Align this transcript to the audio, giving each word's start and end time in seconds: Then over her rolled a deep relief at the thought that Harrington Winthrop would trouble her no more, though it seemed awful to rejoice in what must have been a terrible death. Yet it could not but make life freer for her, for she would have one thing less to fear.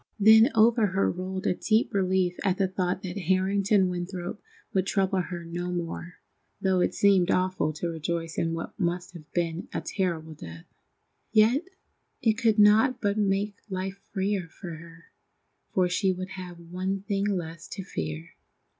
Then 0.19 0.49
over 0.55 0.87
her 0.87 1.11
rolled 1.11 1.45
a 1.45 1.53
deep 1.53 1.93
relief 1.93 2.35
at 2.43 2.57
the 2.57 2.67
thought 2.67 3.03
that 3.03 3.19
Harrington 3.29 3.87
Winthrop 3.87 4.41
would 4.73 4.87
trouble 4.87 5.21
her 5.21 5.45
no 5.45 5.71
more, 5.71 6.15
though 6.59 6.79
it 6.79 6.95
seemed 6.95 7.29
awful 7.29 7.71
to 7.73 7.87
rejoice 7.91 8.35
in 8.39 8.55
what 8.55 8.79
must 8.79 9.13
have 9.13 9.31
been 9.33 9.67
a 9.71 9.79
terrible 9.81 10.33
death. 10.33 10.65
Yet 11.31 11.65
it 12.19 12.33
could 12.33 12.57
not 12.57 12.99
but 12.99 13.15
make 13.19 13.57
life 13.69 13.99
freer 14.11 14.47
for 14.49 14.71
her, 14.73 15.03
for 15.71 15.87
she 15.87 16.11
would 16.11 16.29
have 16.29 16.57
one 16.59 17.01
thing 17.03 17.25
less 17.27 17.67
to 17.67 17.83
fear. 17.83 18.31